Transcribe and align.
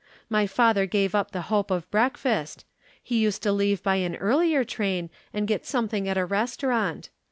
My 0.31 0.47
father 0.47 0.87
gave 0.87 1.13
up 1.13 1.29
the 1.29 1.43
hope 1.53 1.69
of 1.69 1.87
breakfast. 1.91 2.65
He 3.03 3.19
used 3.19 3.43
to 3.43 3.51
leave 3.51 3.83
by 3.83 3.97
an 3.97 4.15
earlier 4.15 4.63
train 4.63 5.11
and 5.31 5.47
get 5.47 5.63
something 5.67 6.09
at 6.09 6.17
a 6.17 6.25
restaurant. 6.25 7.09